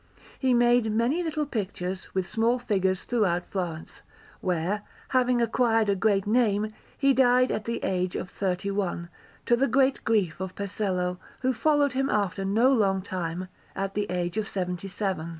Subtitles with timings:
[0.39, 4.01] He made many little pictures with small figures throughout Florence,
[4.39, 9.09] where, having acquired a great name, he died at the age of thirty one;
[9.45, 14.09] to the great grief of Pesello, who followed him after no long time, at the
[14.09, 15.29] age of seventy seven.